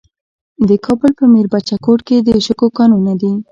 [0.67, 3.31] د کابل په میربچه کوټ کې د شګو کانونه دي.